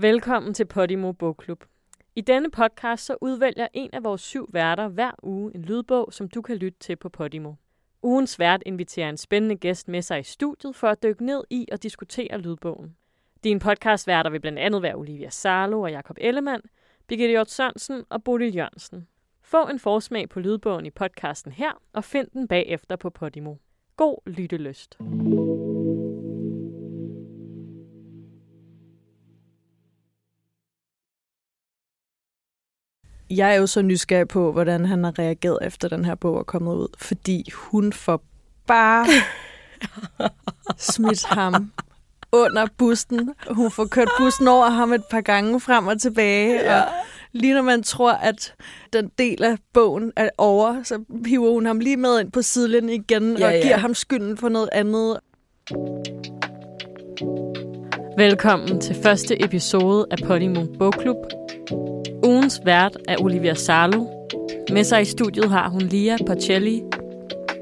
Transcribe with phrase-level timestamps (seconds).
[0.00, 1.64] Velkommen til Podimo Bogklub.
[2.16, 6.28] I denne podcast så udvælger en af vores syv værter hver uge en lydbog, som
[6.28, 7.52] du kan lytte til på Podimo.
[8.02, 11.66] Ugens vært inviterer en spændende gæst med sig i studiet for at dykke ned i
[11.72, 12.96] og diskutere lydbogen.
[13.44, 16.62] Din podcastværter vil blandt andet være Olivia Sarlo og Jakob Ellemann,
[17.06, 19.08] Birgitte Hjort Sørensen og Bodil Jørgensen.
[19.42, 23.54] Få en forsmag på lydbogen i podcasten her, og find den bagefter på Podimo.
[23.96, 24.98] God lyttelyst.
[33.30, 36.42] Jeg er jo så nysgerrig på, hvordan han har reageret efter den her bog er
[36.42, 38.22] kommet ud, fordi hun får
[38.66, 39.06] bare
[40.92, 41.72] smidt ham
[42.32, 43.34] under bussen.
[43.50, 46.80] Hun får kørt bussen over ham et par gange frem og tilbage, ja.
[46.80, 46.88] og
[47.32, 48.54] lige når man tror, at
[48.92, 53.02] den del af bogen er over, så hiver hun ham lige med ind på sidelinjen
[53.04, 53.76] igen ja, og giver ja.
[53.76, 55.20] ham skylden for noget andet.
[58.18, 61.16] Velkommen til første episode af Podimo Bogklub.
[62.24, 64.06] Ugens vært er Olivia Salo.
[64.72, 66.82] Med sig i studiet har hun Lia Pacelli.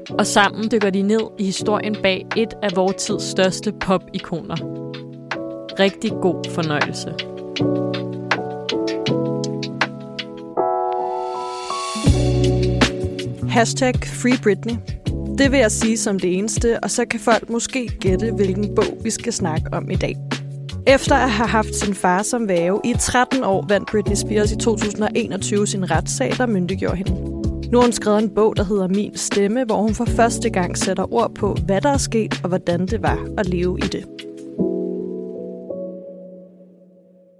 [0.09, 4.55] Og sammen dykker de ned i historien bag et af vores tids største pop-ikoner.
[5.79, 7.13] Rigtig god fornøjelse.
[13.49, 14.75] Hashtag Free Britney.
[15.37, 18.97] Det vil jeg sige som det eneste, og så kan folk måske gætte, hvilken bog
[19.03, 20.26] vi skal snakke om i dag.
[20.89, 24.57] Efter at have haft sin far som væve i 13 år, vandt Britney Spears i
[24.57, 27.11] 2021 sin retssag, der myndiggjorde hende.
[27.71, 30.77] Nu har hun skrevet en bog, der hedder Min Stemme, hvor hun for første gang
[30.77, 34.05] sætter ord på, hvad der er sket og hvordan det var at leve i det.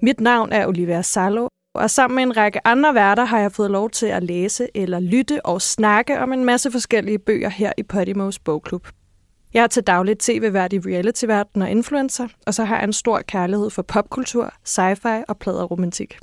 [0.01, 3.71] Mit navn er Olivia Salo, og sammen med en række andre værter har jeg fået
[3.71, 7.83] lov til at læse eller lytte og snakke om en masse forskellige bøger her i
[7.83, 8.87] Podimos Bogklub.
[9.57, 13.21] Jeg er til dagligt tv-vært i reality-verden og influencer, og så har jeg en stor
[13.21, 16.19] kærlighed for popkultur, sci-fi og pladeromantik.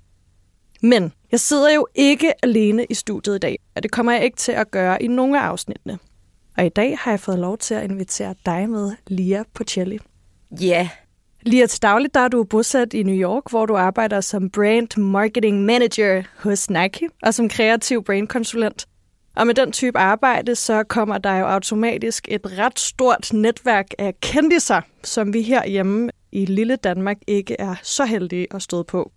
[0.83, 4.37] Men jeg sidder jo ikke alene i studiet i dag, og det kommer jeg ikke
[4.37, 5.99] til at gøre i nogle af afsnittene.
[6.57, 9.99] Og i dag har jeg fået lov til at invitere dig med, Lia Pocelli.
[10.61, 10.67] Ja.
[10.67, 10.89] Yeah.
[11.43, 15.01] Lia, til dagligt der er du bosat i New York, hvor du arbejder som brand
[15.01, 18.87] marketing manager hos Nike og som kreativ brandkonsulent.
[19.37, 24.21] Og med den type arbejde, så kommer der jo automatisk et ret stort netværk af
[24.21, 29.13] kendiser, som vi herhjemme i lille Danmark ikke er så heldige at stå på.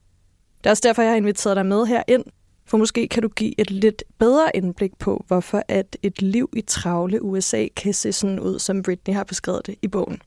[0.57, 2.23] Det er også derfor, jeg har inviteret dig med her ind,
[2.66, 6.61] for måske kan du give et lidt bedre indblik på, hvorfor at et liv i
[6.61, 10.22] travle USA kan se sådan ud, som Britney har beskrevet det i bogen.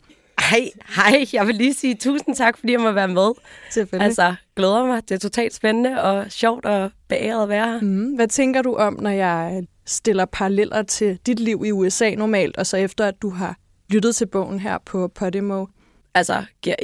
[0.51, 1.25] Hej, hej.
[1.33, 3.31] Jeg vil lige sige tusind tak, fordi jeg må være med.
[3.71, 4.07] Selvfølgelig.
[4.07, 5.09] Altså, glæder mig.
[5.09, 7.81] Det er totalt spændende og sjovt og beæret at være her.
[7.81, 8.15] Mm.
[8.15, 12.67] Hvad tænker du om, når jeg stiller paralleller til dit liv i USA normalt, og
[12.67, 13.57] så efter, at du har
[13.91, 15.67] lyttet til bogen her på Podimo?
[16.15, 16.77] Altså, giver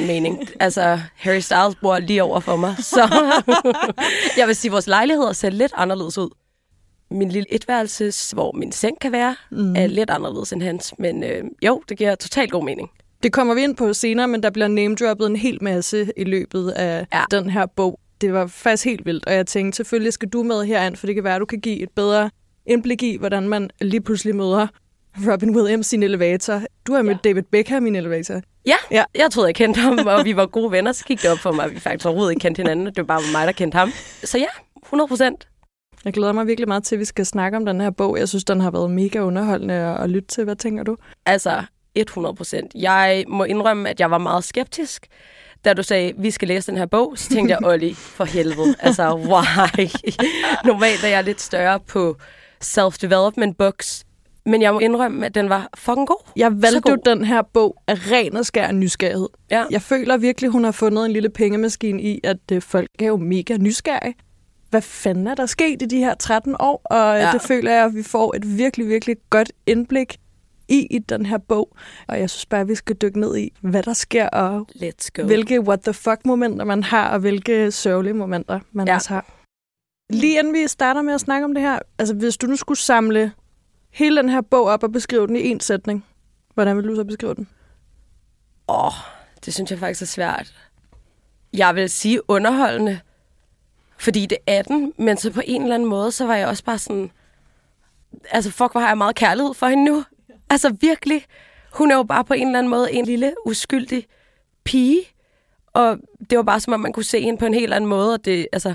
[0.00, 0.48] 100% mening.
[0.60, 3.00] altså, Harry Styles bor lige over for mig, så
[4.38, 6.30] jeg vil sige, at vores lejligheder ser lidt anderledes ud.
[7.10, 9.76] Min lille etværelses, hvor min seng kan være, mm.
[9.76, 10.94] er lidt anderledes end hans.
[10.98, 12.90] Men øh, jo, det giver totalt god mening.
[13.22, 16.70] Det kommer vi ind på senere, men der bliver name-droppet en hel masse i løbet
[16.70, 17.24] af ja.
[17.30, 18.00] den her bog.
[18.20, 21.14] Det var faktisk helt vildt, og jeg tænkte, selvfølgelig skal du med herind, for det
[21.14, 22.30] kan være, at du kan give et bedre
[22.68, 24.66] indblik i, hvordan man lige pludselig møder
[25.32, 26.62] Robin Williams i en elevator.
[26.86, 27.28] Du har mødt ja.
[27.28, 28.40] David Beckham i en elevator.
[28.66, 30.92] Ja, ja, jeg troede, jeg kendte ham, og vi var gode venner.
[30.92, 32.86] Så gik det op for mig, at vi faktisk overhovedet ikke kendte hinanden.
[32.86, 33.90] Det var bare mig, der kendte ham.
[34.24, 34.46] Så ja,
[34.82, 35.48] 100 procent.
[36.04, 38.18] Jeg glæder mig virkelig meget til, at vi skal snakke om den her bog.
[38.18, 40.44] Jeg synes, den har været mega underholdende at lytte til.
[40.44, 40.96] Hvad tænker du?
[41.26, 41.62] Altså,
[41.94, 42.72] 100 procent.
[42.74, 45.06] Jeg må indrømme, at jeg var meget skeptisk.
[45.64, 48.74] Da du sagde, vi skal læse den her bog, så tænkte jeg, Olli, for helvede.
[48.80, 49.88] Altså, why?
[50.68, 52.16] Normalt er jeg lidt større på
[52.64, 54.04] self-development books.
[54.46, 56.30] Men jeg må indrømme, at den var fucking god.
[56.36, 59.28] Jeg valgte jo den her bog af ren og skær nysgerrighed.
[59.50, 59.64] Ja.
[59.70, 63.16] Jeg føler virkelig, hun har fundet en lille pengemaskine i, at øh, folk er jo
[63.16, 64.14] mega nysgerrige.
[64.70, 66.82] Hvad fanden er der sket i de her 13 år?
[66.84, 67.30] Og øh, ja.
[67.32, 70.16] det føler jeg, at vi får et virkelig, virkelig godt indblik
[70.68, 71.76] i i den her bog.
[72.08, 75.08] Og jeg synes bare, at vi skal dykke ned i, hvad der sker, og Let's
[75.14, 75.22] go.
[75.22, 78.94] hvilke what the fuck momenter man har, og hvilke sørgelige momenter man ja.
[78.94, 79.37] også har.
[80.10, 82.78] Lige inden vi starter med at snakke om det her, altså hvis du nu skulle
[82.78, 83.32] samle
[83.90, 86.04] hele den her bog op og beskrive den i én sætning,
[86.54, 87.48] hvordan vil du så beskrive den?
[88.68, 88.92] Åh, oh,
[89.44, 90.54] det synes jeg faktisk er svært.
[91.52, 93.00] Jeg vil sige underholdende,
[93.98, 96.64] fordi det er den, men så på en eller anden måde, så var jeg også
[96.64, 97.10] bare sådan,
[98.30, 100.04] altså fuck, hvor har jeg meget kærlighed for hende nu.
[100.50, 101.24] Altså virkelig,
[101.72, 104.06] hun er jo bare på en eller anden måde en lille uskyldig
[104.64, 105.00] pige,
[105.72, 105.98] og
[106.30, 108.24] det var bare som om, man kunne se hende på en helt anden måde, og
[108.24, 108.74] det, altså,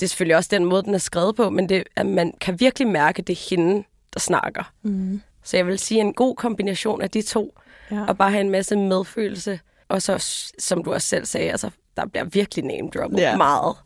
[0.00, 2.60] det er selvfølgelig også den måde, den er skrevet på, men det, at man kan
[2.60, 3.84] virkelig mærke, at det er hende,
[4.14, 4.72] der snakker.
[4.82, 5.20] Mm.
[5.44, 7.54] Så jeg vil sige en god kombination af de to,
[7.90, 8.04] ja.
[8.08, 9.60] og bare have en masse medfølelse.
[9.88, 10.24] Og så,
[10.58, 13.36] som du også selv sagde, altså der bliver virkelig name droppet Ja.
[13.36, 13.76] meget.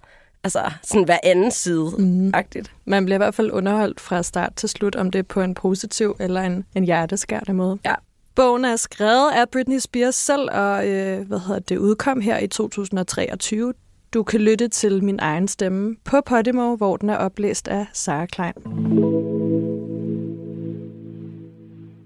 [0.45, 2.31] Altså, sådan hver anden side Mhm.
[2.35, 5.41] agtigt Man bliver i hvert fald underholdt fra start til slut, om det er på
[5.43, 7.79] en positiv eller en, en hjerteskærende måde.
[7.85, 7.95] Ja.
[8.35, 12.47] Bogen er skrevet af Britney Spears selv, og øh, hvad hedder det, udkom her i
[12.47, 13.75] 2023.
[14.15, 18.27] Du kan lytte til min egen stemme på Podimo, hvor den er oplæst af Sara
[18.27, 18.53] Klein.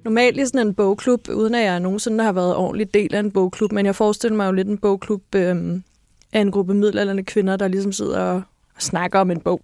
[0.04, 3.30] Normalt i sådan en bogklub, uden at jeg nogensinde har været ordentlig del af en
[3.32, 5.80] bogklub, men jeg forestiller mig jo lidt en bogklub øh,
[6.32, 8.42] af en gruppe middelalderne kvinder, der ligesom sidder og
[8.78, 9.60] snakker om en bog.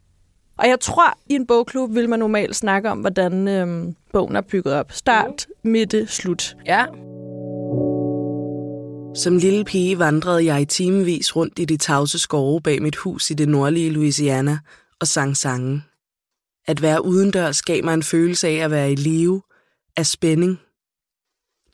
[0.56, 4.40] Og jeg tror, i en bogklub vil man normalt snakke om, hvordan øhm, bogen er
[4.40, 4.92] bygget op.
[4.92, 6.56] Start, midte, slut.
[6.66, 6.84] Ja,
[9.14, 13.30] som lille pige vandrede jeg i timevis rundt i de tavse skove bag mit hus
[13.30, 14.58] i det nordlige Louisiana
[15.00, 15.82] og sang sange.
[16.66, 19.42] At være udendørs gav mig en følelse af at være i live,
[19.96, 20.60] af spænding.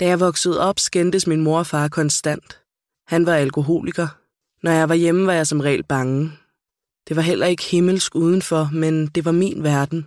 [0.01, 2.61] Da jeg voksede op, skændtes min mor og far konstant.
[3.09, 4.09] Han var alkoholiker.
[4.63, 6.33] Når jeg var hjemme, var jeg som regel bange.
[7.09, 10.07] Det var heller ikke himmelsk udenfor, men det var min verden.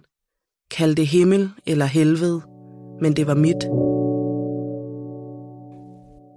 [0.71, 2.41] Kald det himmel eller helvede,
[3.01, 3.88] men det var mit.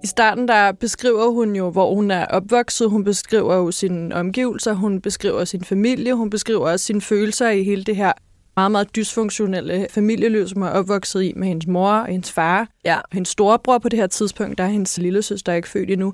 [0.03, 2.89] I starten der beskriver hun jo, hvor hun er opvokset.
[2.89, 7.63] Hun beskriver jo sine omgivelser, hun beskriver sin familie, hun beskriver også sine følelser i
[7.63, 8.11] hele det her
[8.55, 12.67] meget, meget dysfunktionelle familieliv, som hun er opvokset i med hendes mor og hendes far.
[12.85, 12.95] ja.
[12.95, 16.13] Og hendes storebror på det her tidspunkt, der er hendes lille søster ikke født endnu.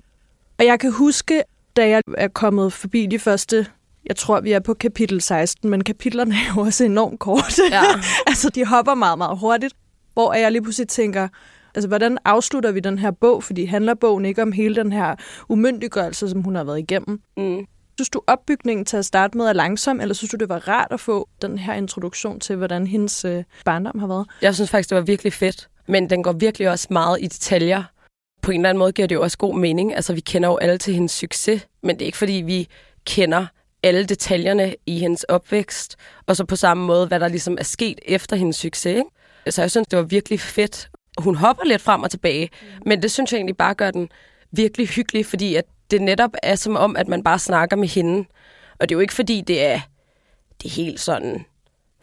[0.60, 1.44] Og jeg kan huske,
[1.76, 3.66] da jeg er kommet forbi de første,
[4.06, 7.62] jeg tror, vi er på kapitel 16, men kapitlerne er jo også enormt korte.
[7.72, 7.82] Ja.
[8.28, 9.74] altså, de hopper meget, meget hurtigt.
[10.14, 11.28] Hvor jeg lige pludselig tænker,
[11.75, 13.44] altså, hvordan afslutter vi den her bog?
[13.44, 15.16] Fordi handler bogen ikke om hele den her
[15.50, 17.21] umyndiggørelse, som hun har været igennem?
[17.38, 17.66] Mm.
[17.98, 20.88] Synes du, opbygningen til at starte med er langsom, eller synes du, det var rart
[20.92, 24.27] at få den her introduktion til, hvordan hendes øh, barndom har været?
[24.42, 25.69] Jeg synes faktisk, det var virkelig fedt.
[25.88, 27.83] Men den går virkelig også meget i detaljer.
[28.42, 29.95] På en eller anden måde giver det jo også god mening.
[29.95, 32.68] Altså, vi kender jo alle til hendes succes, men det er ikke fordi, vi
[33.06, 33.45] kender
[33.83, 35.95] alle detaljerne i hendes opvækst,
[36.27, 38.98] og så på samme måde, hvad der ligesom er sket efter hendes succes.
[38.98, 39.10] Ikke?
[39.50, 40.89] Så jeg synes, det var virkelig fedt.
[41.21, 42.50] Hun hopper lidt frem og tilbage,
[42.86, 44.10] men det synes jeg egentlig bare gør den
[44.51, 48.25] virkelig hyggelig, fordi at det netop er som om, at man bare snakker med hende.
[48.80, 49.80] Og det er jo ikke fordi, det er,
[50.62, 51.45] det er helt sådan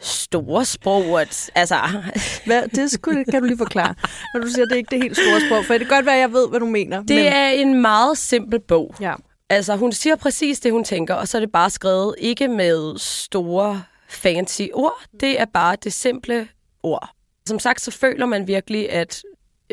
[0.00, 1.76] store sprog, at, altså,
[2.46, 3.94] Hvad, det skulle, kan du lige forklare,
[4.34, 5.64] når du siger, at det ikke er det helt store sprog.
[5.64, 6.98] For det kan godt være, at jeg ved, hvad du mener.
[6.98, 8.94] Det men, er en meget simpel bog.
[9.00, 9.14] Ja.
[9.50, 12.98] Altså, hun siger præcis det, hun tænker, og så er det bare skrevet ikke med
[12.98, 15.00] store fancy ord.
[15.20, 16.48] Det er bare det simple
[16.82, 17.15] ord.
[17.46, 19.22] Som sagt, så føler man virkelig, at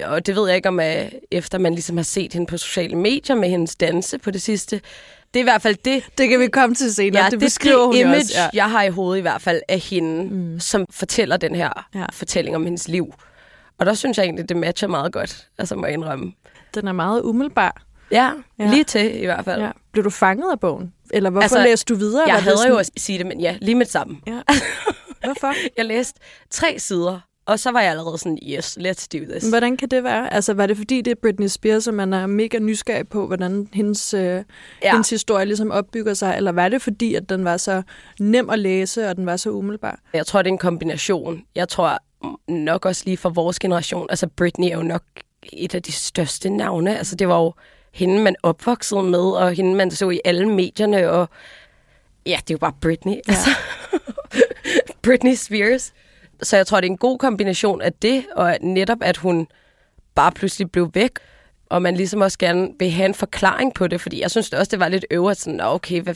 [0.03, 2.95] og det ved jeg ikke om, at efter man ligesom har set hende på sociale
[2.95, 4.81] medier med hendes danse på det sidste.
[5.33, 7.23] Det er i hvert fald det, Det kan vi komme til senere.
[7.23, 8.39] ja, det beskriver det hun image, også.
[8.39, 8.49] Ja.
[8.53, 10.59] jeg har i hovedet i hvert fald af hende, mm.
[10.59, 12.05] som fortæller den her Ja.
[12.11, 13.13] fortælling om hendes liv.
[13.77, 16.33] Og der synes jeg egentlig, det matcher meget godt, altså må jeg indrømme.
[16.75, 17.81] Den er meget umiddelbar.
[18.11, 18.69] Ja, Ja.
[18.69, 19.61] lige til i hvert fald.
[19.61, 19.71] Ja.
[19.91, 20.93] Blev du fanget af bogen?
[21.13, 22.23] Eller hvorfor altså, læste du videre?
[22.27, 24.17] Jeg hader sådan- jo at sige det, men ja, lige med det samme.
[24.27, 24.39] Ja.
[25.25, 25.53] Hvorfor?
[25.77, 26.19] Jeg læste
[26.49, 29.49] tre sider, og så var jeg allerede sådan, yes, let's do this.
[29.49, 30.33] Hvordan kan det være?
[30.33, 33.67] Altså, var det fordi, det er Britney Spears, og man er mega nysgerrig på, hvordan
[33.73, 34.43] hendes, øh, ja.
[34.91, 36.33] Hendes historie ligesom opbygger sig?
[36.37, 37.81] Eller var det fordi, at den var så
[38.19, 39.99] nem at læse, og den var så umiddelbar?
[40.13, 41.43] Jeg tror, det er en kombination.
[41.55, 41.99] Jeg tror
[42.47, 45.03] nok også lige for vores generation, altså Britney er jo nok
[45.53, 46.97] et af de største navne.
[46.97, 47.53] Altså det var jo
[47.93, 51.29] hende, man opvoksede med, og hende, man så i alle medierne, og
[52.25, 53.13] ja, det er jo bare Britney.
[53.13, 53.19] Ja.
[53.27, 53.49] Altså,
[55.03, 55.93] Britney Spears.
[56.43, 59.47] Så jeg tror, det er en god kombination af det, og netop, at hun
[60.15, 61.11] bare pludselig blev væk,
[61.69, 64.59] og man ligesom også gerne vil have en forklaring på det, fordi jeg synes det
[64.59, 66.15] også, det var lidt øvret sådan, "Nå, okay, hvad,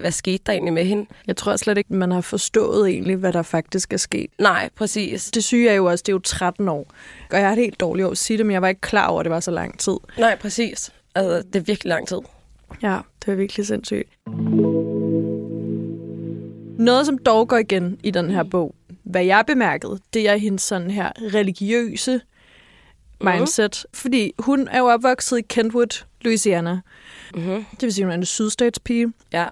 [0.00, 1.06] hvad skete der egentlig med hende?
[1.26, 4.30] Jeg tror slet ikke, man har forstået egentlig, hvad der faktisk er sket.
[4.38, 5.30] Nej, præcis.
[5.30, 6.86] Det syge er jo også, det er jo 13 år.
[7.30, 9.06] Og jeg har et helt dårligt år at sige det, men jeg var ikke klar
[9.06, 9.96] over, at det var så lang tid.
[10.18, 10.92] Nej, præcis.
[11.14, 12.18] Altså, det er virkelig lang tid.
[12.82, 14.08] Ja, det er virkelig sindssygt.
[16.78, 18.74] Noget, som dog går igen i den her bog,
[19.12, 22.20] hvad jeg bemærkede, det er hendes sådan her religiøse
[23.20, 23.86] mindset.
[23.94, 26.80] Fordi hun er jo opvokset i Kentwood, Louisiana.
[27.34, 27.64] Mm-hmm.
[27.70, 29.12] Det vil sige, hun er en sydstatspige.
[29.32, 29.46] Ja.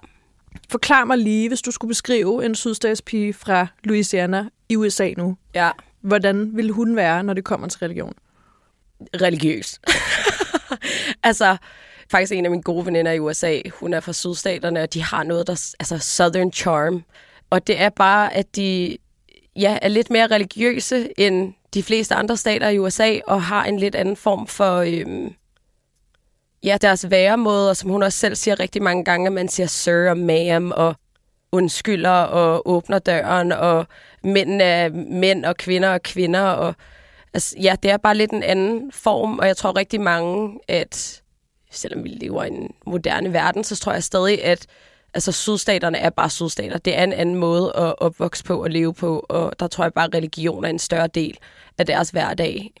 [0.69, 5.37] Forklar mig lige, hvis du skulle beskrive en sydstatspige fra Louisiana i USA nu.
[5.53, 5.71] Ja.
[6.01, 8.13] Hvordan vil hun være, når det kommer til religion?
[9.21, 9.79] Religiøs.
[11.23, 11.57] altså,
[12.11, 15.23] faktisk en af mine gode veninder i USA, hun er fra sydstaterne, og de har
[15.23, 17.03] noget, der altså Southern Charm.
[17.49, 18.97] Og det er bare, at de
[19.55, 23.79] ja, er lidt mere religiøse end de fleste andre stater i USA, og har en
[23.79, 25.33] lidt anden form for øhm,
[26.63, 30.09] ja, deres væremåder, som hun også selv siger rigtig mange gange, at man siger sir
[30.09, 30.95] og ma'am, og
[31.51, 33.87] undskylder og åbner døren, og
[34.23, 36.75] mænd er mænd, og kvinder er kvinder, og
[37.33, 41.21] altså, ja, det er bare lidt en anden form, og jeg tror rigtig mange, at
[41.71, 44.65] selvom vi lever i en moderne verden, så tror jeg stadig, at
[45.13, 46.77] altså, sydstaterne er bare sydstater.
[46.77, 49.93] Det er en anden måde at opvokse på og leve på, og der tror jeg
[49.93, 51.37] bare, at religion er en større del
[51.77, 52.73] af deres hverdag.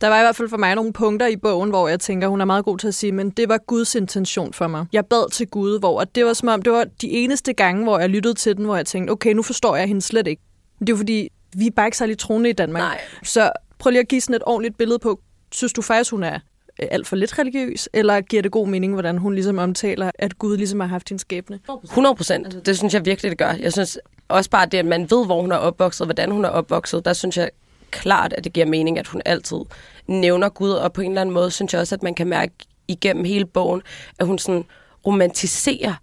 [0.00, 2.40] Der var i hvert fald for mig nogle punkter i bogen, hvor jeg tænker, hun
[2.40, 4.86] er meget god til at sige, men det var Guds intention for mig.
[4.92, 7.98] Jeg bad til Gud, hvor det var som om, det var de eneste gange, hvor
[7.98, 10.42] jeg lyttede til den, hvor jeg tænkte, okay, nu forstår jeg hende slet ikke.
[10.80, 12.80] Det er fordi, vi er bare ikke særlig troende i Danmark.
[12.80, 13.00] Nej.
[13.22, 15.20] Så prøv lige at give sådan et ordentligt billede på,
[15.52, 16.38] synes du faktisk, hun er
[16.78, 20.56] alt for lidt religiøs, eller giver det god mening, hvordan hun ligesom omtaler, at Gud
[20.56, 21.58] ligesom har haft hendes skæbne?
[21.84, 22.66] 100 procent.
[22.66, 23.52] Det synes jeg virkelig, det gør.
[23.60, 26.48] Jeg synes også bare det, at man ved, hvor hun er opvokset, hvordan hun er
[26.48, 27.50] opvokset, der synes jeg
[27.90, 29.58] klart, at det giver mening, at hun altid
[30.06, 32.52] nævner Gud, og på en eller anden måde synes jeg også, at man kan mærke
[32.88, 33.82] igennem hele bogen,
[34.18, 34.64] at hun sådan
[35.06, 35.94] romantiserer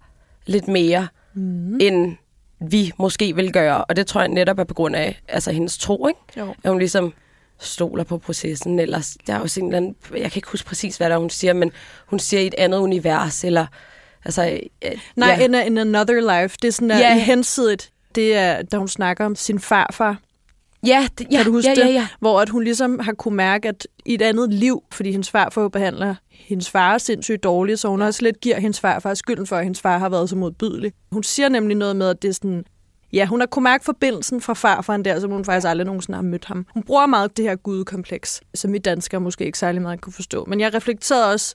[0.46, 1.78] lidt mere, mm.
[1.80, 2.16] end
[2.60, 3.84] vi måske vil gøre.
[3.84, 6.20] Og det tror jeg netop er på grund af altså, hendes tro, ikke?
[6.36, 6.54] Jo.
[6.64, 7.12] At hun ligesom
[7.60, 10.68] stoler på processen, eller der er jo sådan en eller anden, jeg kan ikke huske
[10.68, 11.72] præcis, hvad der hun siger, men
[12.06, 13.66] hun siger i et andet univers, eller
[14.24, 14.58] altså...
[14.84, 15.44] øh, Nej, ja.
[15.44, 16.56] in, a, in another life.
[16.62, 17.18] Det er sådan der Ja.
[17.18, 17.90] hensidigt.
[18.14, 20.18] Det er, da hun snakker om sin farfar,
[20.86, 21.80] Ja, det, ja, kan du huske ja, det?
[21.80, 22.06] ja, ja.
[22.20, 25.68] Hvor at hun ligesom har kunne mærke, at i et andet liv, fordi hendes farfar
[25.68, 29.62] behandler hendes far sindssygt dårligt, så hun også lidt giver hendes farfar skylden for, at
[29.64, 30.92] hendes far har været så modbydelig.
[31.12, 32.64] Hun siger nemlig noget med, at det er sådan,
[33.14, 36.22] ja, hun har kunne mærke forbindelsen fra farfaren der, som hun faktisk aldrig nogensinde har
[36.22, 36.66] mødt ham.
[36.74, 40.44] Hun bruger meget det her gudekompleks, som vi danskere måske ikke særlig meget kunne forstå.
[40.44, 41.54] Men jeg reflekterede også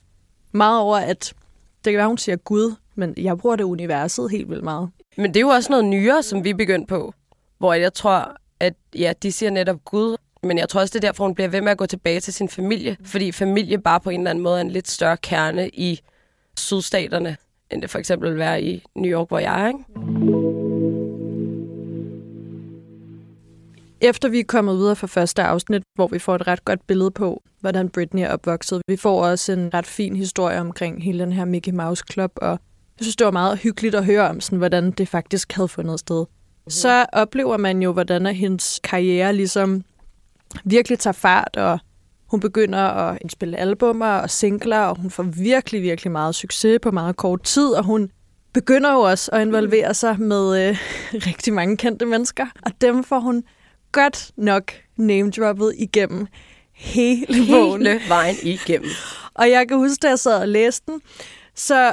[0.52, 1.34] meget over, at
[1.84, 4.90] det kan være, hun siger Gud, men jeg bruger det universet helt vildt meget.
[5.16, 7.14] Men det er jo også noget nyere, som vi er begyndt på,
[7.58, 11.08] hvor jeg tror, at ja, de siger netop Gud, men jeg tror også, det er
[11.08, 14.10] derfor, hun bliver ved med at gå tilbage til sin familie, fordi familie bare på
[14.10, 16.00] en eller anden måde er en lidt større kerne i
[16.56, 17.36] sydstaterne,
[17.70, 19.68] end det for eksempel vil være i New York, hvor jeg er.
[19.68, 20.39] Ikke?
[24.00, 27.10] Efter vi er kommet videre fra første afsnit, hvor vi får et ret godt billede
[27.10, 28.82] på, hvordan Britney er opvokset.
[28.88, 32.50] Vi får også en ret fin historie omkring hele den her Mickey Mouse Club, og
[32.50, 36.00] jeg synes, det var meget hyggeligt at høre om, sådan, hvordan det faktisk havde fundet
[36.00, 36.24] sted.
[36.68, 39.84] Så oplever man jo, hvordan hendes karriere ligesom
[40.64, 41.78] virkelig tager fart, og
[42.26, 46.90] hun begynder at indspille albummer og singler, og hun får virkelig, virkelig meget succes på
[46.90, 48.10] meget kort tid, og hun
[48.52, 50.76] begynder jo også at involvere sig med øh,
[51.28, 53.44] rigtig mange kendte mennesker, og dem får hun
[53.92, 56.26] godt nok name-droppet igennem
[56.72, 57.86] hele bogen.
[57.86, 58.90] Hele vejen igennem.
[59.34, 61.00] Og jeg kan huske, da jeg sad og læste den,
[61.54, 61.92] så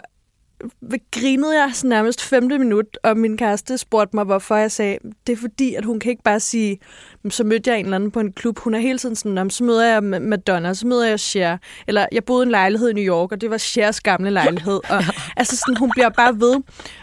[1.11, 5.33] grinede jeg sådan nærmest femte minut, og min kæreste spurgte mig, hvorfor jeg sagde, det
[5.33, 8.11] er fordi, at hun kan ikke bare sige, "Men så mødte jeg en eller anden
[8.11, 8.59] på en klub.
[8.59, 11.57] Hun er hele tiden sådan, "Nå, så møder jeg Ma- Madonna, så møder jeg Cher.
[11.87, 14.79] Eller jeg boede i en lejlighed i New York, og det var Chers gamle lejlighed.
[14.89, 15.03] Og,
[15.37, 16.55] altså sådan, hun bliver bare ved.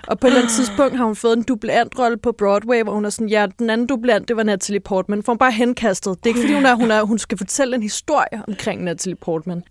[0.07, 3.05] Og på et eller andet tidspunkt har hun fået en dublantrolle på Broadway, hvor hun
[3.05, 5.23] er sådan, ja, den anden dublant, det var Natalie Portman.
[5.23, 6.17] For hun bare henkastet.
[6.19, 9.17] Det er ikke fordi, hun, er, hun, er, hun skal fortælle en historie omkring Natalie
[9.17, 9.63] Portman.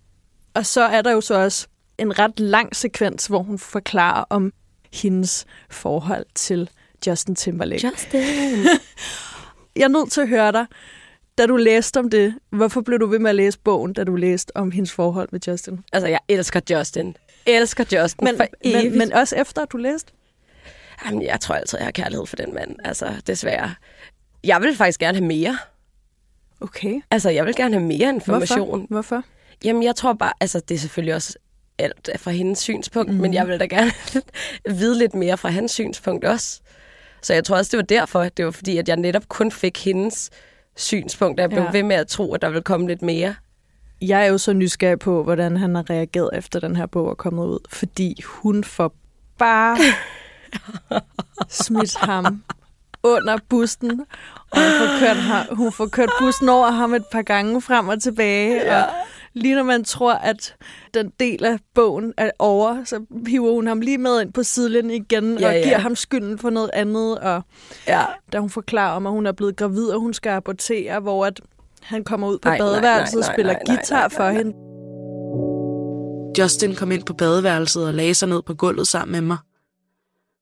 [0.54, 1.68] Og så er der jo så også
[1.98, 4.52] en ret lang sekvens, hvor hun forklarer om
[4.94, 6.70] hendes forhold til
[7.08, 7.88] Justin Timberlake.
[7.88, 8.66] Justin.
[9.76, 10.66] Jeg er nødt til at høre dig,
[11.38, 12.36] da du læste om det.
[12.50, 15.40] Hvorfor blev du ved med at læse bogen, da du læste om hendes forhold med
[15.48, 15.80] Justin?
[15.94, 17.16] Altså, jeg elsker Justin.
[17.46, 18.90] Elsker Justin Men, for evigt.
[18.92, 20.12] men, men også efter, at du læste?
[21.06, 22.76] Jamen, jeg tror altid, jeg har kærlighed for den mand.
[22.84, 23.74] Altså, desværre.
[24.44, 25.58] Jeg vil faktisk gerne have mere.
[26.62, 27.02] Okay.
[27.12, 28.68] Altså, jeg vil gerne have mere information.
[28.70, 28.88] Hvorfor?
[28.90, 29.24] Hvorfor?
[29.64, 31.36] Jamen, jeg tror bare, altså, det er selvfølgelig også
[31.78, 33.16] alt fra hendes synspunkt, Mhm.
[33.18, 33.22] mm.
[33.22, 33.92] men jeg vil da gerne
[34.80, 36.62] vide lidt mere fra hans synspunkt også.
[37.24, 39.86] Så jeg tror også, det var derfor, det var fordi, at jeg netop kun fik
[39.86, 40.30] hendes
[40.76, 41.72] synspunkt, og jeg blev Ja.
[41.72, 43.36] ved med at tro, at der ville komme lidt mere.
[44.02, 47.14] Jeg er jo så nysgerrig på, hvordan han har reageret efter den her bog er
[47.16, 48.94] kommet ud, fordi hun får
[49.40, 49.78] bare
[51.50, 52.44] smidt ham
[53.04, 54.02] under bussen,
[54.52, 55.18] og hun får, kørt,
[55.58, 58.82] hun får kørt bussen over ham et par gange frem og tilbage, ja.
[58.84, 58.90] og
[59.34, 60.56] lige når man tror, at
[60.94, 64.92] den del af bogen er over, så hiver hun ham lige med ind på sidelinjen
[65.06, 65.64] igen, Ja, og ja.
[65.64, 67.42] giver ham skylden for noget andet, og
[67.88, 68.06] Ja.
[68.34, 71.42] da hun forklarer om, at hun er blevet gravid, og hun skal abortere, hvor at
[71.82, 74.10] han kommer ud på Nej, nej, badeværelset og nej, nej, spiller nej, nej, guitar nej,
[74.10, 74.34] for nej.
[74.34, 74.54] hende.
[76.40, 79.38] Justin kom ind på badeværelset og lagde sig ned på gulvet sammen med mig.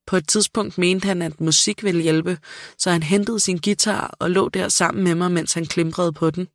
[0.08, 2.38] På et tidspunkt mente han, at musik ville hjælpe,
[2.78, 6.30] så han hentede sin guitar og lå der sammen med mig, mens han klimprede på
[6.30, 6.48] den.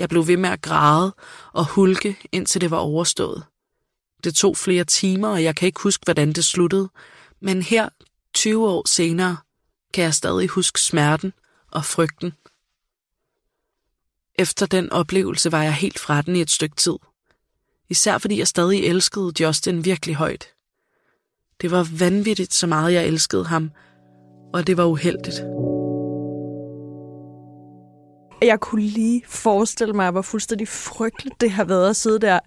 [0.00, 1.14] Jeg blev ved med at græde
[1.52, 3.44] og hulke, indtil det var overstået.
[4.24, 6.88] Det tog flere timer, og jeg kan ikke huske, hvordan det sluttede,
[7.40, 7.88] men her,
[8.34, 9.36] 20 år senere,
[9.94, 11.32] kan jeg stadig huske smerten
[11.70, 12.32] og frygten.
[14.34, 16.96] Efter den oplevelse var jeg helt fra den i et stykke tid.
[17.88, 20.48] Især fordi jeg stadig elskede Justin virkelig højt.
[21.60, 23.70] Det var vanvittigt, så meget jeg elskede ham,
[24.52, 25.69] og det var uheldigt
[28.42, 32.38] jeg kunne lige forestille mig, hvor fuldstændig frygteligt det har været at sidde der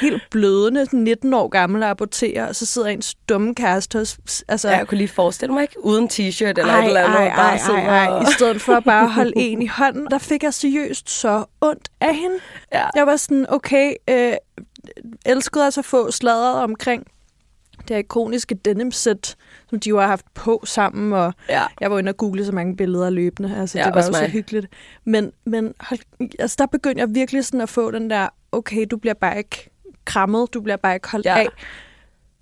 [0.00, 4.18] helt blødende, 19 år gammel og abortere, og så sidder en dumme kæreste hos...
[4.48, 5.84] Altså, Ja, jeg kunne lige forestille mig, ikke?
[5.84, 7.18] Uden t-shirt eller ej, et eller andet.
[7.18, 8.12] ej, bare ej, ej, ej.
[8.14, 11.44] og- I stedet for bare at holde en i hånden, der fik jeg seriøst så
[11.60, 12.36] ondt af hende.
[12.74, 12.86] Ja.
[12.94, 14.32] Jeg var sådan, okay, øh,
[15.26, 17.06] elskede altså at få sladret omkring
[17.88, 19.36] det her ikoniske denim-sæt,
[19.70, 21.62] som de jo har haft på sammen, og Ja.
[21.80, 23.56] jeg var inde og google så mange billeder løbende.
[23.60, 24.30] Altså, Ja, det var jo så mig.
[24.30, 24.66] hyggeligt.
[25.04, 26.00] Men, men hold,
[26.38, 29.70] altså, der begyndte jeg virkelig sådan at få den der, okay, du bliver bare ikke
[30.04, 31.38] krammet, du bliver bare ikke holdt Ja.
[31.38, 31.46] af.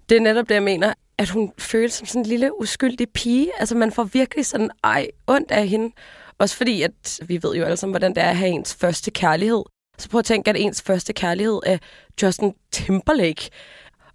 [0.09, 0.93] Det er netop det, jeg mener.
[1.19, 3.51] At hun føles som sådan en lille uskyldig pige.
[3.59, 5.93] Altså, man får virkelig sådan, ej, ondt af hende.
[6.39, 9.11] Også fordi, at vi ved jo alle sammen, hvordan det er at have ens første
[9.11, 9.63] kærlighed.
[9.99, 11.79] Så prøv at tænke, at ens første kærlighed er
[12.23, 13.51] Justin Timberlake.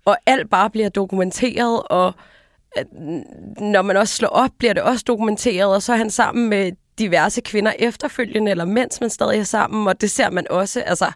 [0.05, 2.13] Og alt bare bliver dokumenteret, og
[2.75, 2.87] at
[3.59, 6.71] når man også slår op, bliver det også dokumenteret, og så er han sammen med
[6.99, 10.81] diverse kvinder efterfølgende, eller mens man stadig er sammen, og det ser man også.
[10.81, 11.11] Altså,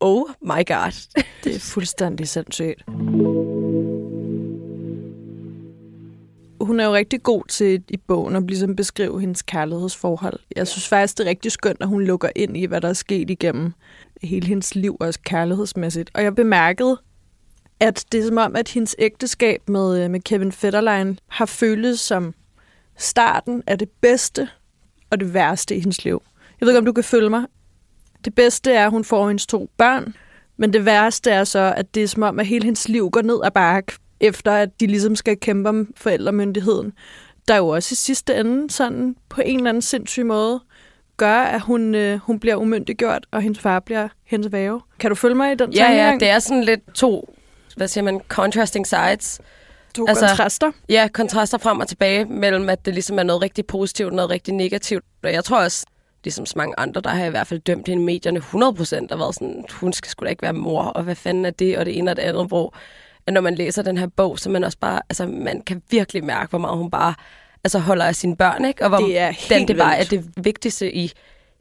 [0.00, 1.22] oh my god.
[1.44, 2.82] Det er fuldstændig sindssygt.
[6.60, 10.38] Hun er jo rigtig god til i bogen at ligesom beskrive hendes kærlighedsforhold.
[10.56, 12.92] Jeg synes faktisk, det er rigtig skønt, at hun lukker ind i, hvad der er
[12.92, 13.72] sket igennem
[14.22, 16.10] hele hendes liv, også kærlighedsmæssigt.
[16.14, 16.98] Og jeg bemærkede,
[17.82, 22.00] at det er som om, at hendes ægteskab med, øh, med Kevin Federline har føltes
[22.00, 22.34] som
[22.98, 24.48] starten af det bedste
[25.10, 26.22] og det værste i hendes liv.
[26.60, 27.44] Jeg ved ikke, om du kan følge mig.
[28.24, 30.14] Det bedste er, at hun får hendes to børn,
[30.56, 33.22] men det værste er så, at det er som om, at hele hendes liv går
[33.22, 36.92] ned ad bakke, efter at de ligesom skal kæmpe om forældremyndigheden.
[37.48, 40.60] Der er jo også i sidste ende sådan på en eller anden sindssyg måde
[41.16, 44.80] gør, at hun, øh, hun bliver umyndiggjort, og hendes far bliver hendes væve.
[44.98, 46.20] Kan du følge mig i den Ja, ja, tankegang?
[46.20, 47.34] det er sådan lidt to,
[47.76, 49.40] hvad siger man, contrasting sides.
[49.94, 50.72] to altså- kontraster.
[50.88, 54.30] Ja, kontraster frem og tilbage mellem, at det ligesom er noget rigtig positivt og noget
[54.30, 55.04] rigtig negativt.
[55.22, 55.86] Og jeg tror også,
[56.24, 59.18] ligesom så mange andre, der har i hvert fald dømt hende i medierne 100% og
[59.18, 61.86] været sådan, hun skal sgu da ikke være mor, og hvad fanden er det, og
[61.86, 62.74] det ene og det andet, hvor
[63.26, 66.24] at når man læser den her bog, så man også bare, altså man kan virkelig
[66.24, 67.14] mærke, hvor meget hun bare
[67.64, 68.84] altså, holder af sine børn, ikke?
[68.84, 71.12] Og hvor Det er den, det bare er det vigtigste i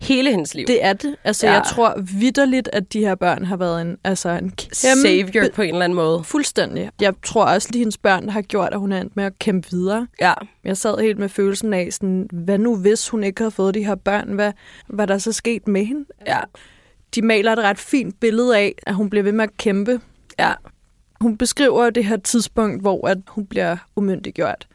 [0.01, 0.67] hele hendes liv.
[0.67, 1.15] Det er det.
[1.23, 1.53] Altså, Ja.
[1.53, 4.75] jeg tror vidderligt, at de her børn har været en, altså en kæmpe...
[4.75, 6.23] Savior på en eller anden måde.
[6.23, 6.89] Fuldstændig.
[7.01, 9.67] Jeg tror også, at hendes børn har gjort, at hun er endt med at kæmpe
[9.71, 10.07] videre.
[10.21, 10.33] Ja,
[10.63, 13.85] Jeg sad helt med følelsen af, sådan, hvad nu hvis hun ikke havde fået de
[13.85, 14.27] her børn?
[14.33, 14.51] Hvad,
[14.87, 16.05] hvad der så sket med hende?
[16.27, 16.39] ja,
[17.15, 19.99] De maler et ret fint billede af, at hun bliver ved med at kæmpe.
[20.39, 20.53] ja.
[21.21, 24.67] Hun beskriver det her tidspunkt, hvor at hun bliver umyndiggjort.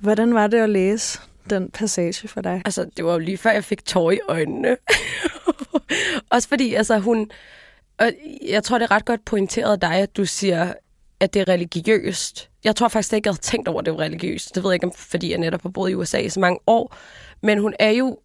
[0.00, 1.18] Hvordan var det at læse
[1.50, 2.62] den passage for dig?
[2.64, 4.76] Altså, det var jo lige før, jeg fik tår i øjnene.
[6.30, 7.30] Også fordi, altså, hun...
[7.98, 8.12] Og
[8.48, 10.72] jeg tror, det er ret godt pointeret af dig, at du siger,
[11.20, 12.50] at det er religiøst.
[12.64, 14.54] Jeg tror faktisk ikke, jeg havde tænkt over, at det var religiøst.
[14.54, 16.96] Det ved jeg ikke, fordi jeg netop har boet i USA i så mange år.
[17.42, 18.18] Men hun er jo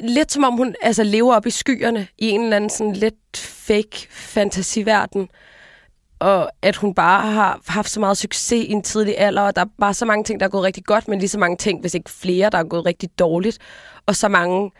[0.00, 3.36] lidt som om hun altså, lever op i skyerne i en eller anden sådan lidt
[3.36, 5.28] fake fantasiverden.
[6.20, 9.62] Og at hun bare har haft så meget succes i en tidlig alder, og der
[9.62, 11.80] er bare så mange ting, der er gået rigtig godt, men lige så mange ting,
[11.80, 13.58] hvis ikke flere, der er gået rigtig dårligt.
[14.06, 14.70] Og så mange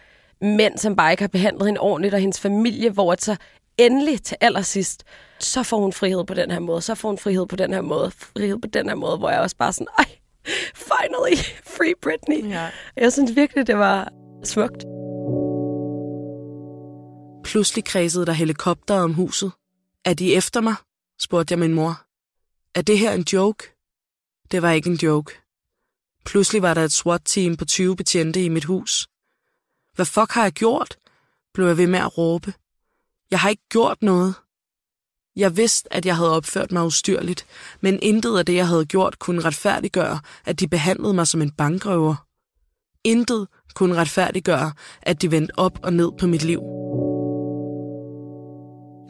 [0.40, 3.37] mænd, som bare ikke har behandlet hende ordentligt, og hendes familie, hvor at så
[3.79, 5.05] endelig til allersidst,
[5.38, 7.81] så får hun frihed på den her måde, så får hun frihed på den her
[7.81, 10.05] måde, frihed på den her måde, hvor jeg også bare sådan, ej,
[10.74, 12.51] finally, free Britney.
[12.51, 12.68] Ja.
[12.96, 14.09] Jeg synes virkelig, det var
[14.44, 14.85] smukt.
[17.44, 19.53] Pludselig kredsede der helikopter om huset.
[20.05, 20.74] Er de efter mig?
[21.20, 22.02] Spurgte jeg min mor.
[22.74, 23.74] Er det her en joke?
[24.50, 25.33] Det var ikke en joke.
[26.24, 29.09] Pludselig var der et SWAT-team på 20 betjente i mit hus.
[29.94, 30.98] Hvad fuck har jeg gjort?
[31.54, 32.54] blev jeg ved med at råbe.
[33.31, 34.35] Jeg har ikke gjort noget.
[35.37, 37.46] Jeg vidste, at jeg havde opført mig ustyrligt,
[37.81, 41.50] men intet af det, jeg havde gjort, kunne retfærdiggøre, at de behandlede mig som en
[41.50, 42.26] bankrøver.
[43.04, 46.61] Intet kunne retfærdiggøre, at de vendte op og ned på mit liv.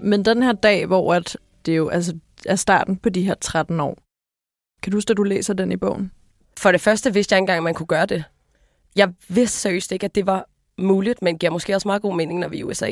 [0.02, 2.14] Men den her dag, hvor at det jo altså,
[2.46, 3.98] er starten på de her 13 år.
[4.82, 6.10] Kan du huske, at du læser den i bogen?
[6.58, 8.24] For det første vidste jeg ikke engang, at man kunne gøre det.
[8.96, 12.38] Jeg vidste seriøst ikke, at det var muligt, men giver måske også meget god mening,
[12.40, 12.90] når vi er i USA.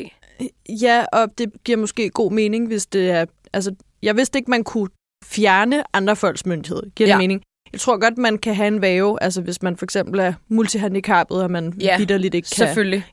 [0.69, 3.25] Ja, og det giver måske god mening, hvis det er...
[3.53, 4.89] Altså, jeg vidste ikke, man kunne
[5.25, 6.81] fjerne andre folks myndighed.
[6.95, 7.17] Giver det Ja.
[7.17, 7.41] mening?
[7.73, 11.43] Jeg tror godt, man kan have en væve, altså hvis man for eksempel er multihandicappet,
[11.43, 12.67] og man Ja, vidderligt ikke kan.
[12.67, 13.05] Selvfølgelig.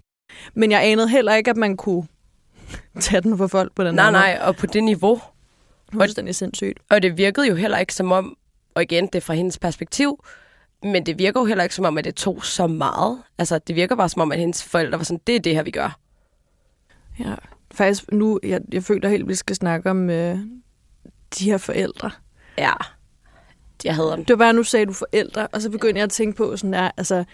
[0.55, 2.07] Men jeg anede heller ikke, at man kunne
[3.01, 5.21] tage den for folk på den Nej, her nej, og på det niveau.
[5.95, 6.05] Måde.
[6.05, 6.79] Fuldstændig sindssygt.
[6.91, 8.37] Og det virkede jo heller ikke som om,
[8.75, 10.25] og igen, det er fra hendes perspektiv,
[10.83, 13.23] men det virker jo heller ikke som om, at det tog så meget.
[13.39, 15.63] Altså, det virker bare som om, at hendes forældre var sådan, det er det her,
[15.63, 15.99] vi gør.
[17.19, 17.35] Ja.
[17.71, 20.39] Faktisk nu, jeg, jeg føler helt, at vi skal snakke om øh,
[21.39, 22.11] de her forældre.
[22.59, 22.73] Ja,
[23.85, 24.25] jeg hader dem.
[24.25, 26.73] Det var bare, nu sagde du forældre, og så begyndte jeg at tænke på sådan
[26.73, 27.25] der, altså,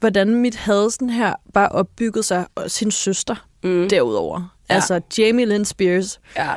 [0.00, 3.88] hvordan mit had sådan her bare opbygget sig, og sin søster Mm.
[3.88, 4.54] derudover.
[4.70, 4.74] Ja.
[4.74, 6.20] Altså Jamie Lynn Spears.
[6.36, 6.50] Ja.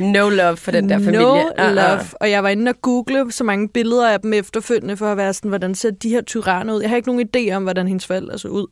[0.00, 1.20] No love for den der familie.
[1.20, 1.74] No Ah, ah.
[1.74, 2.00] love.
[2.20, 5.34] Og jeg var inde og google så mange billeder af dem efterfølgende, for at være
[5.34, 6.80] sådan, hvordan ser de her tyranner ud?
[6.80, 8.66] Jeg har ikke nogen idé om, hvordan hendes forældre så ud.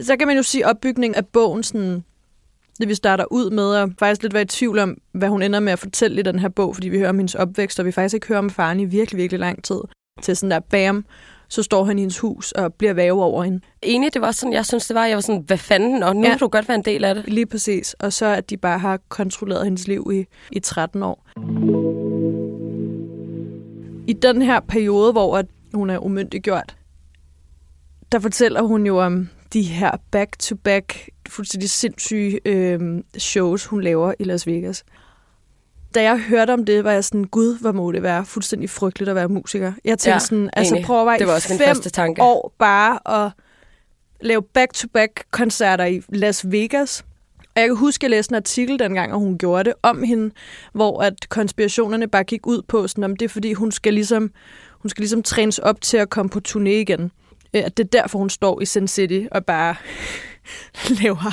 [0.00, 2.04] Så kan man jo sige, opbygning af bogen, sådan,
[2.80, 5.60] det vi starter ud med, og faktisk lidt være i tvivl om, hvad hun ender
[5.60, 7.92] med at fortælle i den her bog, fordi vi hører om hendes opvækst, og vi
[7.92, 9.80] faktisk ikke hører om faren i virkelig, virkelig lang tid.
[10.22, 11.04] Til sådan der, bam,
[11.52, 13.60] så står han i hendes hus og bliver væve over hende.
[13.82, 15.06] Enig, det var sådan, jeg synes, det var.
[15.06, 16.28] Jeg var sådan, hvad fanden, og nu Ja.
[16.28, 17.24] kan du godt være en del af det.
[17.28, 17.94] Lige præcis.
[17.94, 21.26] Og så at de bare har kontrolleret hendes liv i, i 13 år.
[24.06, 25.42] I den her periode, hvor
[25.74, 26.76] hun er umyndiggjort,
[28.12, 32.80] der fortæller hun jo om de her back-to-back, fuldstændig sindssyge øh,
[33.18, 34.84] shows, hun laver i Las Vegas.
[35.94, 39.08] Da jeg hørte om det, var jeg sådan, gud, hvor må det være fuldstændig frygteligt
[39.08, 39.72] at være musiker.
[39.84, 40.86] Jeg tænkte Ja, sådan, altså enig.
[40.86, 42.22] prøv at være Det var også min fem første tanke.
[42.22, 43.30] år bare at
[44.20, 47.04] lave back-to-back-koncerter i Las Vegas.
[47.54, 50.02] Og jeg kan huske, at jeg læste en artikel dengang, og hun gjorde det om
[50.02, 50.34] hende,
[50.72, 54.30] hvor at konspirationerne bare gik ud på, sådan, om det er fordi, hun skal ligesom,
[54.70, 57.10] hun skal ligesom trænes op til at komme på turné igen.
[57.54, 59.74] Øh, At det er derfor, hun står i Sin City og bare
[61.02, 61.32] laver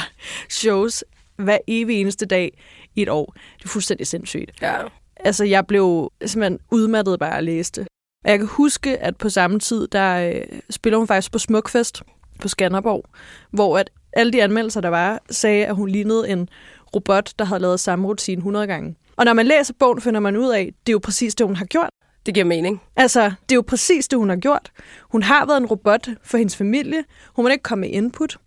[0.49, 1.03] shows
[1.37, 2.57] hver evig eneste dag
[2.99, 3.33] i et år.
[3.57, 4.51] Det er fuldstændig sindssygt.
[4.62, 4.75] Ja.
[5.15, 7.88] Altså, jeg blev simpelthen udmattet bare at læse det.
[8.25, 12.03] Og jeg kan huske, at på samme tid, der øh, spiller hun faktisk på Smukfest
[12.41, 13.05] på Skanderborg,
[13.51, 16.49] hvor at alle de anmeldelser, der var, sagde, at hun lignede en
[16.95, 18.95] robot, der havde lavet samme rutine 100 gange.
[19.15, 21.47] Og når man læser bogen, finder man ud af, at det er jo præcis det,
[21.47, 21.89] hun har gjort.
[22.25, 22.81] Det giver mening.
[22.95, 24.71] Altså, det er jo præcis det, hun har gjort.
[25.01, 27.03] Hun har været en robot for hendes familie.
[27.35, 28.38] Hun må ikke komme med input.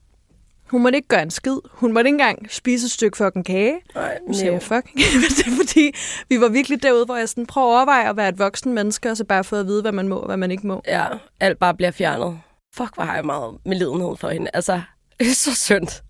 [0.73, 1.57] Hun må ikke gøre en skid.
[1.71, 3.81] Hun må ikke engang spise et stykke fucking kage.
[3.95, 4.97] Nej, Nu jeg fucking.
[4.97, 5.93] det er fordi,
[6.29, 9.11] vi var virkelig derude, hvor jeg sådan, prøver at overveje at være et voksen menneske,
[9.11, 10.83] og så bare få at vide, hvad man må og hvad man ikke må.
[10.89, 11.07] Ja,
[11.41, 12.41] alt bare bliver fjernet.
[12.75, 14.51] Fuck, hvor har jeg meget medlidenhed for hende.
[14.55, 14.81] Altså,
[15.19, 16.03] det er så synd.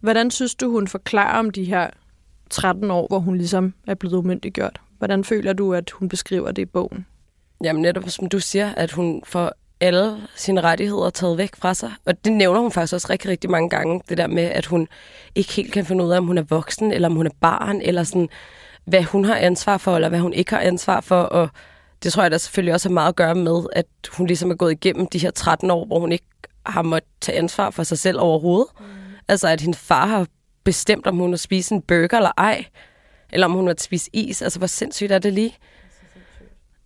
[0.00, 1.90] Hvordan synes du, hun forklarer om de her
[2.50, 4.80] 13 år, hvor hun ligesom er blevet umyndiggjort?
[4.98, 7.06] Hvordan føler du, at hun beskriver det i bogen?
[7.64, 11.92] Jamen netop som du siger, at hun får alle sine rettigheder taget væk fra sig.
[12.06, 14.00] Og det nævner hun faktisk også rigtig, rigtig mange gange.
[14.08, 14.88] Det der med, at hun
[15.34, 17.80] ikke helt kan finde ud af, om hun er voksen, eller om hun er barn,
[17.80, 18.28] eller sådan,
[18.84, 21.20] hvad hun har ansvar for, eller hvad hun ikke har ansvar for.
[21.20, 21.48] Og
[22.02, 24.54] det tror jeg, der selvfølgelig også har meget at gøre med, at hun ligesom er
[24.54, 26.26] gået igennem de her 13 år, hvor hun ikke
[26.66, 28.68] har måttet tage ansvar for sig selv overhovedet.
[28.80, 28.84] Mm.
[29.28, 30.26] Altså, at hendes far har
[30.64, 32.64] bestemt, om hun vil spise en burger eller ej,
[33.32, 34.42] eller om hun vil spise is.
[34.42, 35.56] Altså, hvor sindssygt er det lige?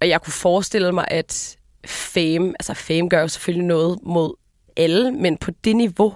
[0.01, 4.35] Og jeg kunne forestille mig, at fame, altså fame gør jo selvfølgelig noget mod
[4.77, 6.15] alle, men på det niveau,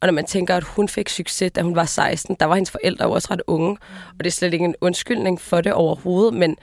[0.00, 2.70] og når man tænker, at hun fik succes, da hun var 16, der var hendes
[2.70, 3.78] forældre jo også ret unge,
[4.18, 6.56] og det er slet ikke en undskyldning for det overhovedet, men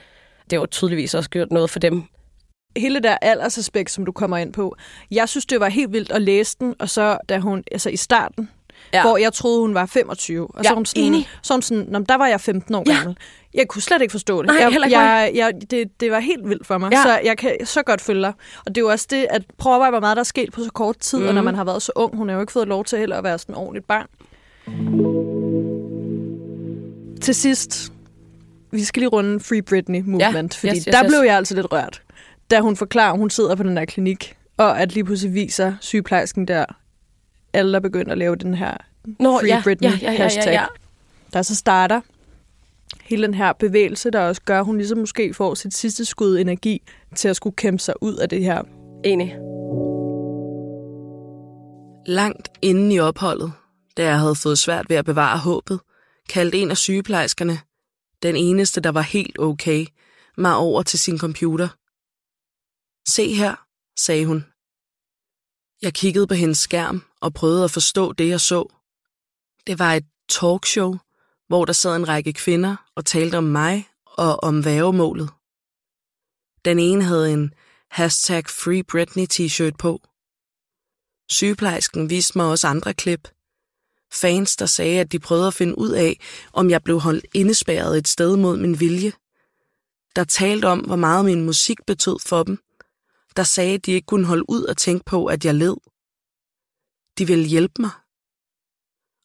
[0.50, 2.04] det var tydeligvis også gjort noget for dem.
[2.76, 4.76] Hele der aldersaspekt, som du kommer ind på,
[5.10, 7.96] jeg synes, det var helt vildt at læse den, og så da hun, altså i
[7.96, 8.50] starten,
[8.92, 9.02] ja.
[9.02, 10.48] hvor jeg troede, hun var 25.
[10.54, 11.28] Og Ja, så hun sådan, enig.
[11.42, 12.92] så hun sådan Nå, der var jeg 15 år Ja.
[12.94, 13.16] gammel.
[13.54, 14.46] Jeg kunne slet ikke forstå det.
[14.46, 16.92] Nej, jeg, ikke jeg, jeg, det, det var helt vildt for mig.
[16.92, 17.02] Ja.
[17.02, 18.32] Så jeg kan så godt følge dig.
[18.66, 20.52] Og det er jo også det, at prøv at overveje, hvor meget der er sket
[20.52, 21.26] på så kort tid, mm.
[21.28, 21.44] og når Mhm.
[21.44, 22.16] man har været så ung.
[22.16, 24.06] Hun har jo ikke fået lov til heller at være sådan et ordentligt barn.
[27.22, 27.92] Til sidst,
[28.70, 31.10] vi skal lige runde Free Britney movement, Ja, fordi yes, yes, der yes.
[31.10, 32.02] blev jeg altså lidt rørt,
[32.50, 35.72] da hun forklarer, at hun sidder på den der klinik, og at lige pludselig viser
[35.80, 36.64] sygeplejersken der,
[37.54, 40.46] alle er begyndt at lave den her Nå, Free ja, Britney ja, ja, ja, hashtag,
[40.46, 40.66] ja, ja.
[41.32, 42.00] der så starter
[43.04, 46.38] hele den her bevægelse, der også gør, at hun ligesom måske får sit sidste skud
[46.38, 46.82] energi
[47.16, 48.62] til at skulle kæmpe sig ud af det her.
[49.04, 49.36] Enig.
[52.06, 53.52] Langt inden i opholdet,
[53.96, 55.80] da jeg havde fået svært ved at bevare håbet,
[56.28, 57.58] kaldte en af sygeplejerskerne,
[58.22, 59.86] den eneste, der var helt okay,
[60.36, 61.68] mig over til sin computer.
[63.08, 63.54] Se her,
[63.98, 64.44] sagde hun.
[65.82, 68.60] Jeg kiggede på hendes skærm og prøvede at forstå det, jeg så.
[69.66, 70.96] Det var et talkshow,
[71.48, 75.30] hvor der sad en række kvinder og talte om mig og om vævemålet.
[76.64, 77.54] Den ene havde en
[77.90, 80.00] hashtag Free Britney t-shirt på.
[81.28, 83.28] Sygeplejersken viste mig også andre klip.
[84.12, 86.20] Fans, der sagde, at de prøvede at finde ud af,
[86.52, 89.12] om jeg blev holdt indespærret et sted mod min vilje.
[90.16, 92.58] Der talte om, hvor meget min musik betød for dem.
[93.36, 95.76] Der sagde, at de ikke kunne holde ud og tænke på, at jeg led.
[97.18, 97.90] De ville hjælpe mig.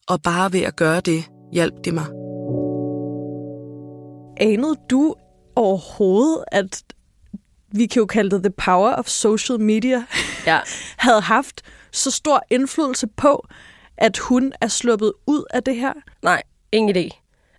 [0.08, 2.06] Og bare ved at gøre det, hjalp de mig.
[4.36, 5.14] Anede du
[5.56, 6.82] overhovedet, at
[7.72, 10.04] vi kan jo kalde det the power of social media,
[10.46, 10.60] Ja.
[11.06, 13.46] havde haft så stor indflydelse på,
[13.96, 15.92] at hun er sluppet ud af det her?
[16.22, 17.08] Nej, ingen idé.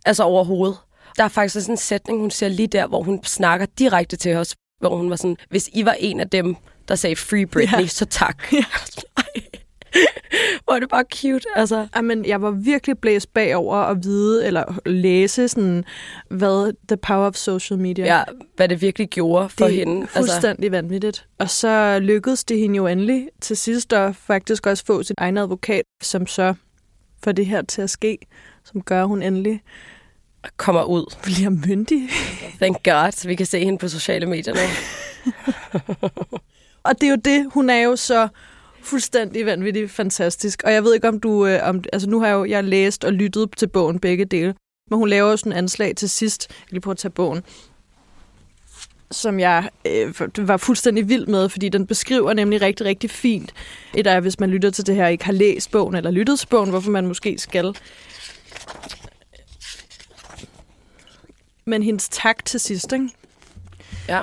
[0.06, 0.78] Altså overhovedet.
[1.18, 4.36] Der er faktisk sådan en sætning, hun siger lige der, hvor hun snakker direkte til
[4.36, 6.56] os, hvor hun var sådan, hvis I var en af dem,
[6.88, 7.82] der sagde Free Britney, Ja.
[7.82, 7.88] ja.
[7.88, 8.54] så tak.
[8.54, 8.64] Ja.
[10.64, 11.88] Hvor er det bare cute, altså.
[11.96, 15.86] Jamen, jeg var virkelig blæst bagover at vide, eller læse sådan,
[16.30, 18.06] hvad the power of social media.
[18.18, 18.24] Ja,
[18.56, 20.02] hvad det virkelig gjorde for det hende.
[20.02, 20.70] er fuldstændig altså.
[20.70, 21.26] vanvittigt.
[21.40, 25.38] Og så lykkedes det hende jo endelig til sidst at faktisk også få sin egen
[25.38, 26.54] advokat, som så
[27.24, 28.18] får det her til at ske,
[28.66, 29.64] som gør, hun endelig
[30.44, 31.16] Altså, kommer ud.
[31.24, 32.10] bliver myndig.
[32.58, 34.60] Thank God, så vi kan se hende på sociale medier nu.
[36.84, 38.28] Og det er jo det, hun er jo så
[38.84, 40.62] fuldstændig vanvittigt fantastisk.
[40.66, 41.46] Og jeg ved ikke, om du...
[41.46, 44.26] Øh, om, altså nu har jeg jo jeg har læst og lyttet til bogen begge
[44.26, 44.56] dele.
[44.90, 46.48] Men hun laver jo sådan en anslag til sidst.
[46.50, 47.44] Jeg lige prøve at tage bogen.
[49.12, 53.54] Som jeg øh, var fuldstændig vild med, fordi den beskriver nemlig rigtig, rigtig fint.
[53.94, 56.48] Et er, hvis man lytter til det her ikke har læst bogen eller lyttet til
[56.48, 57.76] bogen, hvorfor man måske skal.
[61.66, 63.10] Men hendes tak til sidst, ikke?
[64.08, 64.22] Ja.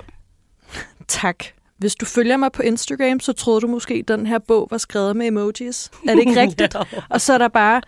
[1.09, 1.45] Tak.
[1.79, 4.79] Hvis du følger mig på Instagram, så troede du måske, at den her bog var
[4.79, 5.91] skrevet med emojis.
[6.09, 6.77] Er det ikke rigtigt?
[7.09, 7.83] Og så er der bare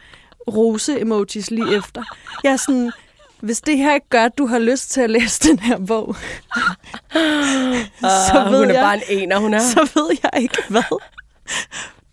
[0.49, 2.03] rose-emojis lige efter.
[2.45, 2.93] Jeg er sådan,
[3.41, 6.17] hvis det her ikke gør, at du har lyst til at læse den her bog,
[7.13, 7.19] så
[8.35, 9.59] Ah, ved hun er jeg, bare en ener, hun er.
[9.61, 11.01] så ved jeg ikke hvad.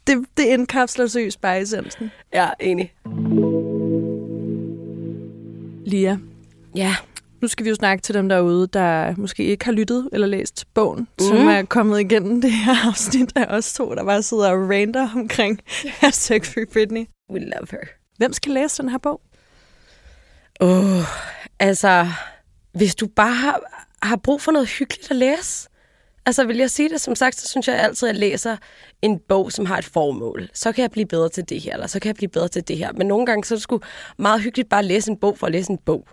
[0.07, 2.11] Det, det indkapsler seriøst bare essensen.
[2.33, 2.93] Ja, enig.
[5.85, 6.17] Lia,
[6.75, 6.95] Ja,
[7.41, 10.65] nu skal vi jo snakke til dem derude, der måske ikke har lyttet eller læst
[10.73, 11.25] bogen, mm.
[11.25, 15.09] som er kommet igennem det her afsnit af os to, der bare sidder og rander
[15.15, 15.61] omkring
[16.01, 17.05] hashtag Free Britney.
[17.31, 17.79] we love her.
[18.17, 19.21] Hvem skal læse den her bog?
[20.59, 21.03] Åh, oh,
[21.59, 22.07] altså,
[22.73, 23.61] hvis du bare har,
[24.01, 25.69] har brug for noget hyggeligt at læse,
[26.25, 28.57] altså vil jeg sige det, som sagt, så synes jeg altid, at jeg læser
[29.01, 30.49] en bog, som har et formål.
[30.53, 32.67] Så kan jeg blive bedre til det her, eller så kan jeg blive bedre til
[32.67, 32.91] det her.
[32.93, 33.79] Men nogle gange, så er det sgu
[34.17, 36.07] meget hyggeligt bare at læse en bog for at læse en bog.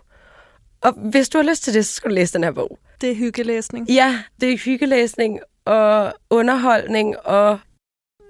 [0.85, 2.79] Og hvis du har lyst til det, så skal du læse den her bog.
[3.01, 3.89] Det er hyggelæsning.
[3.89, 7.59] Ja, det er hyggelæsning og underholdning, og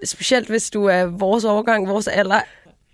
[0.04, 2.42] specielt hvis du er vores årgang, vores alder.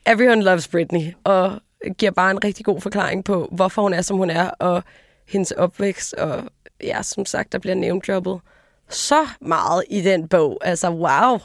[0.06, 1.62] Everyone loves Britney, og
[1.98, 4.84] giver bare en rigtig god forklaring på, hvorfor hun er, som hun er, og
[5.28, 6.44] hendes opvækst, og
[6.84, 8.40] ja, som sagt, der bliver name-droppet
[8.90, 10.60] så meget i den bog.
[10.62, 11.40] Altså, wow.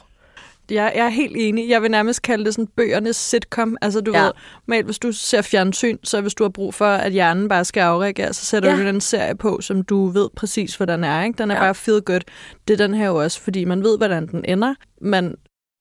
[0.71, 1.69] Jeg, jeg er helt enig.
[1.69, 3.77] Jeg vil nærmest kalde det sådan bøgernes sitcom.
[3.81, 4.23] Altså, du ja.
[4.23, 4.31] Ved,
[4.67, 7.81] normalt, hvis du ser fjernsyn, så hvis du har brug for, at hjernen bare skal
[7.81, 8.77] afreagere, så sætter Ja.
[8.77, 11.23] du den serie på, som du ved præcis, hvordan den er.
[11.23, 11.37] Ikke?
[11.37, 11.61] Den er ja.
[11.61, 12.21] Bare feel good.
[12.67, 14.75] Det er den her jo også, fordi man ved, hvordan den ender.
[15.01, 15.35] Man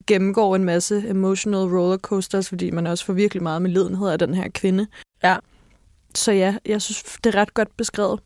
[0.06, 4.34] gennemgår en masse emotional rollercoasters, fordi man også får virkelig meget med lidenhed af den
[4.34, 4.86] her kvinde.
[5.24, 5.36] Ja.
[6.14, 8.20] Så ja, jeg synes, det er ret godt beskrevet.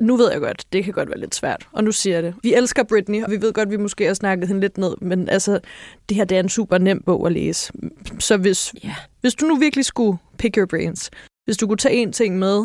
[0.00, 2.34] Nu ved jeg godt, det kan godt være lidt svært, og nu siger jeg det.
[2.42, 4.96] Vi elsker Britney, og vi ved godt, at vi måske har snakket hende lidt ned,
[5.00, 5.60] men altså,
[6.08, 7.72] det her det er en super nem bog at læse.
[8.18, 8.94] Så hvis, Ja.
[9.20, 11.10] hvis du nu virkelig skulle pick your brains,
[11.44, 12.64] hvis du kunne tage én ting med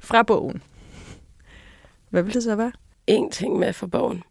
[0.00, 0.62] fra bogen,
[2.10, 2.72] hvad ville det så være?
[3.06, 4.22] En ting med for bogen.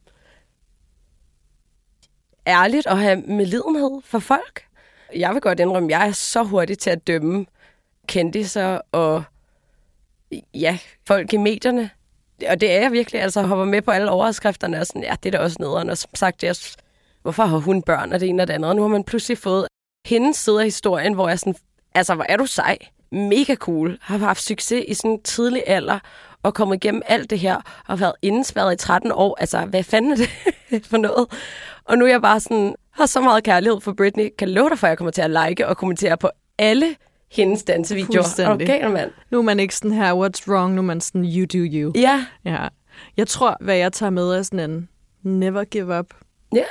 [2.48, 4.64] Ærligt at have medlidenhed for folk.
[5.16, 7.46] Jeg vil godt indrømme, at jeg er så hurtig til at dømme
[8.08, 9.24] kendiser og
[10.54, 11.90] ja, folk i medierne.
[12.50, 15.34] Og det er jeg virkelig, altså hopper med på alle overskrifterne og sådan, ja, det
[15.34, 15.90] er da også nederen.
[15.90, 16.56] Og som sagt, jeg,
[17.22, 18.70] hvorfor har hun børn og det ene og det andet?
[18.70, 19.68] Og nu har man pludselig fået
[20.08, 21.56] hendes side af historien, hvor jeg sådan,
[21.96, 22.78] altså hvor er du sej,
[23.12, 26.00] mega cool, har haft succes i sådan en tidlig alder,
[26.44, 29.38] og kommet igennem alt det her, og været indespærret i 13 år.
[29.40, 31.28] Altså, hvad fanden er det for noget?
[31.86, 34.80] Og nu er jeg bare sådan, har så meget kærlighed for Britney, kan love dig
[34.80, 36.96] for, at jeg kommer til at like og kommentere på alle
[37.32, 38.24] hendes dansevideoer.
[38.24, 38.70] Fuldstændig.
[38.70, 39.12] Okay, mand.
[39.32, 41.92] Nu er man ikke sådan her, what's wrong, nu er man sådan, you do you.
[41.96, 42.68] Ja, Ja.
[43.18, 44.90] Jeg tror, hvad jeg tager med er sådan en
[45.24, 46.06] never give up.
[46.56, 46.64] ja.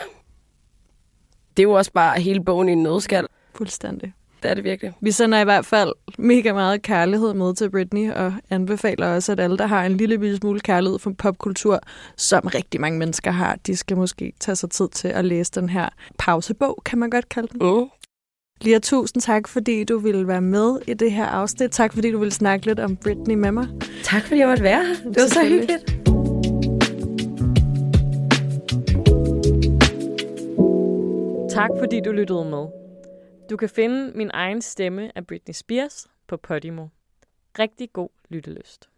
[1.57, 3.27] Det er jo også bare hele bogen i en nødskal.
[3.55, 4.13] Fuldstændig.
[4.43, 4.93] Det er det virkelig.
[5.01, 9.41] Vi sender i hvert fald mega meget kærlighed med til Britney, og anbefaler også, at
[9.41, 11.81] alle, der har en lille smule kærlighed for popkultur,
[12.17, 15.69] som rigtig mange mennesker har, de skal måske tage sig tid til at læse den
[15.69, 17.59] her pausebog, kan man godt kalde den.
[17.69, 17.89] Mm.
[18.63, 21.71] Lia, tusind tak, fordi du ville være med i det her afsnit.
[21.71, 23.69] Tak, fordi du ville snakke lidt om Britney med mig.
[24.03, 24.95] Tak fordi jeg måtte være her.
[24.95, 25.87] Det var så hyggeligt.
[31.51, 32.67] Tak fordi du lyttede med.
[33.51, 36.87] Du kan finde min egen stemme af Britney Spears på Podimo.
[37.59, 38.90] Rigtig god lyttelyst.